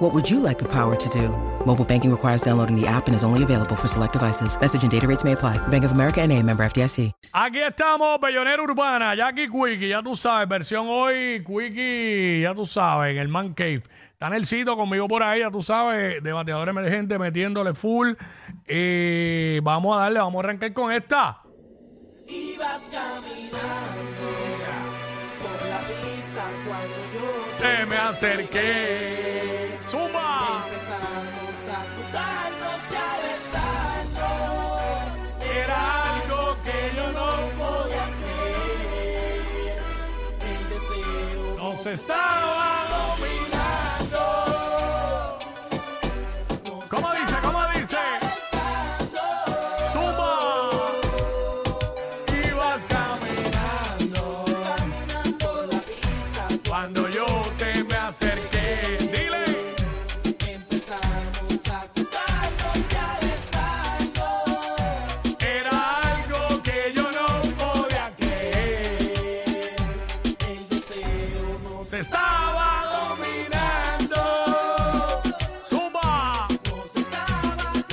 What 0.00 0.14
would 0.14 0.30
you 0.30 0.40
like 0.40 0.58
the 0.58 0.64
power 0.64 0.96
to 0.96 1.08
do? 1.10 1.28
Mobile 1.66 1.84
banking 1.84 2.10
requires 2.10 2.40
downloading 2.40 2.74
the 2.74 2.86
app 2.86 3.06
and 3.06 3.14
is 3.14 3.22
only 3.22 3.42
available 3.42 3.76
for 3.76 3.86
select 3.86 4.14
devices. 4.14 4.58
Message 4.58 4.82
and 4.82 4.90
data 4.90 5.06
rates 5.06 5.24
may 5.24 5.32
apply. 5.32 5.58
Bank 5.68 5.84
of 5.84 5.92
America 5.92 6.22
and 6.22 6.32
a 6.32 6.42
member 6.42 6.64
FDIC. 6.64 7.12
Aquí 7.34 7.58
estamos, 7.58 8.18
Bellonera 8.18 8.62
Urbana, 8.62 9.14
Jackie 9.14 9.46
Quickie, 9.50 9.88
ya 9.88 10.00
tú 10.00 10.16
sabes, 10.16 10.48
versión 10.48 10.86
hoy, 10.88 11.44
Quickie, 11.44 12.40
ya 12.40 12.54
tú 12.54 12.64
sabes, 12.64 13.10
en 13.12 13.18
el 13.18 13.28
Man 13.28 13.52
Cave. 13.52 13.82
Está 14.12 14.28
en 14.28 14.32
el 14.32 14.46
sitio 14.46 14.74
conmigo 14.74 15.06
por 15.06 15.22
ahí, 15.22 15.40
ya 15.40 15.50
tú 15.50 15.60
sabes, 15.60 16.22
debateador 16.22 16.70
emergente 16.70 17.18
metiéndole 17.18 17.74
full. 17.74 18.14
Eh, 18.66 19.60
vamos 19.62 19.98
a 19.98 20.04
darle, 20.04 20.18
vamos 20.20 20.42
a 20.42 20.48
arrancar 20.48 20.72
con 20.72 20.90
esta. 20.92 21.42
Ibas 22.26 22.88
caminando 22.90 24.30
por 25.40 25.68
la 25.68 25.80
pista 25.80 26.44
cuando 26.66 26.96
yo 27.12 27.58
Te 27.58 27.84
me 27.84 27.96
acerqué. 27.96 29.59
¡Suma! 29.90 30.66
empezamos 30.68 31.60
a 31.66 31.80
tocarnos 31.96 32.80
y 32.90 32.94
a 32.94 33.12
besarnos. 33.26 34.30
Era 35.42 35.80
algo 36.14 36.40
que 36.62 36.78
yo 36.96 37.06
no 37.10 37.28
podía 37.58 38.06
creer. 38.20 39.78
El 40.46 40.62
deseo 40.68 41.42
nos 41.56 41.86
estaba 41.86 42.70
dominando. 42.88 43.59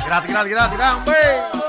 Gratis, 0.08 0.32
gratis, 0.32 0.52
gratis, 0.52 0.78
gratis, 0.78 0.96
hombre. 0.96 1.68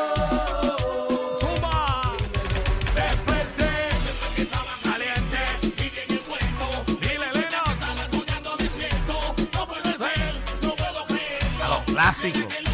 zumba. 12.23 12.68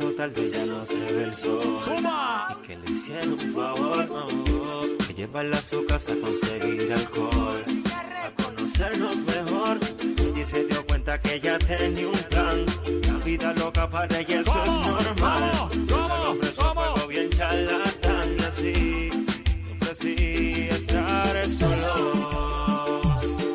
Su 0.00 0.12
tarde 0.14 0.50
ya 0.50 0.64
no 0.64 0.82
se 0.82 0.98
ve 0.98 1.24
el 1.24 1.34
sol 1.34 1.78
Zumba. 1.82 2.56
Que 2.66 2.76
le 2.76 2.90
hicieron 2.90 3.32
un 3.34 3.52
favor 3.52 4.08
no, 4.08 4.26
Que 5.06 5.14
llevarla 5.14 5.58
a 5.58 5.62
su 5.62 5.84
casa 5.84 6.12
a 6.12 6.20
conseguir 6.20 6.92
alcohol 6.92 7.79
conocernos 8.80 9.22
mejor. 9.24 9.78
Y 10.36 10.44
se 10.44 10.64
dio 10.64 10.86
cuenta 10.86 11.18
que 11.18 11.34
ella 11.34 11.58
tenía 11.58 12.08
un 12.08 12.18
plan. 12.30 12.64
La 13.06 13.24
vida 13.24 13.52
loca 13.54 13.88
para 13.90 14.18
ella 14.20 14.40
eso 14.40 14.64
es 14.64 14.70
normal. 14.70 15.52
¿Cómo? 15.52 15.70
Se 15.70 15.92
¿Cómo? 15.92 16.30
ofreció 16.30 16.74
fuego 16.74 17.06
bien 17.08 17.30
charlatán 17.30 18.36
Y 18.38 18.42
así. 18.42 19.10
Ofrecí 19.72 20.68
estar 20.70 21.48
solo 21.48 23.02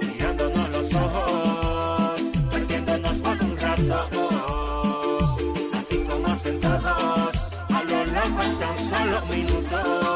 Mirándonos 0.01 0.69
los 0.69 0.93
ojos 0.93 2.21
Perdiéndonos 2.51 3.19
por 3.21 3.41
un 3.41 3.57
rato. 3.57 5.37
Así 5.73 5.97
como 5.99 6.35
sentados 6.35 7.35
a 7.69 7.83
lo 7.83 8.05
largo 8.05 8.43
en 8.43 8.59
tan 8.59 8.79
solo 8.79 9.21
minutos, 9.27 10.14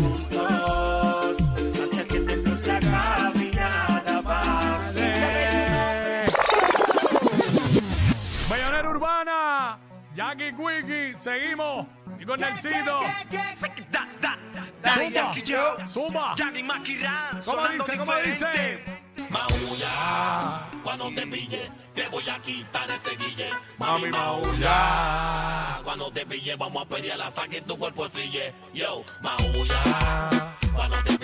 juntos 0.00 0.80
Urbana, 8.90 9.78
Jackie 10.14 10.52
Quickie, 10.52 11.16
seguimos. 11.16 11.86
Y 12.18 12.24
con 12.24 12.40
Nelsito. 12.40 13.00
Daddy 14.82 15.12
Yankee 15.12 15.42
Joe, 15.46 15.86
Zumba. 15.86 16.34
Jackie 16.36 16.62
Maki 16.62 16.98
¿Cómo 17.44 18.16
dice? 18.24 18.80
Maulla, 19.30 20.68
cuando 20.82 21.10
te 21.14 21.26
pille 21.26 21.70
te 22.00 22.08
voy 22.08 22.26
a 22.30 22.38
quitar 22.38 22.90
ese 22.90 23.14
guille, 23.14 23.50
mami 23.76 24.08
maulla. 24.08 25.80
Cuando 25.84 26.10
te 26.10 26.24
pille, 26.24 26.56
vamos 26.56 26.82
a 26.82 26.88
pelear 26.88 27.20
hasta 27.20 27.46
que 27.46 27.60
tu 27.60 27.76
cuerpo 27.76 28.08
sigue. 28.08 28.54
Yo, 28.72 29.04
maulla. 29.20 30.48
Cuando 30.74 30.96
te 31.02 31.19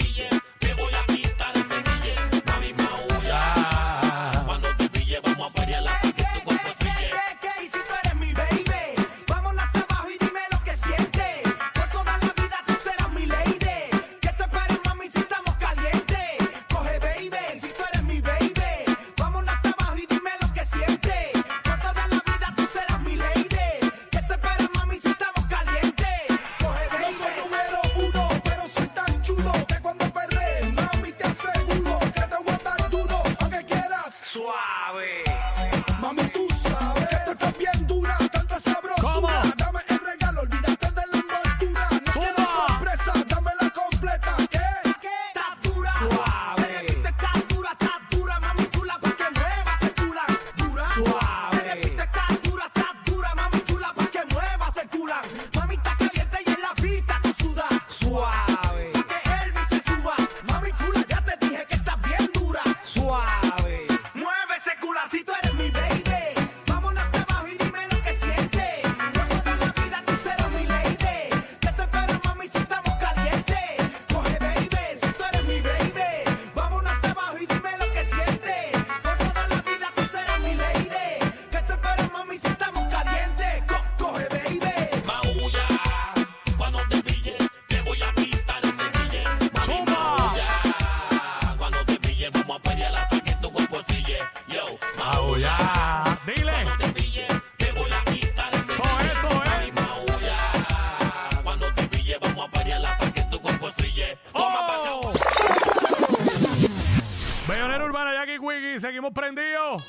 prendidos. 109.17 109.83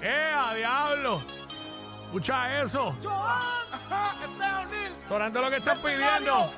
¡Eh, 0.00 0.32
a 0.34 0.54
diablo! 0.54 1.22
Escucha 2.06 2.62
eso. 2.62 2.96
Sonando 5.08 5.42
lo 5.42 5.50
que 5.50 5.56
están 5.58 5.78
pidiendo. 5.78 6.50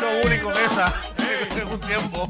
show 0.00 0.10
único 0.24 0.50
en 0.50 0.56
esa. 0.64 0.92
En 1.60 1.68
un 1.68 1.80
tiempo. 1.80 2.28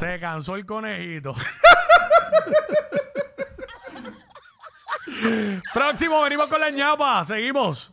Se 0.00 0.18
cansó 0.18 0.56
el 0.56 0.64
conejito. 0.64 1.34
Próximo, 5.74 6.22
venimos 6.22 6.48
con 6.48 6.58
la 6.58 6.70
ñapa. 6.70 7.22
Seguimos. 7.26 7.92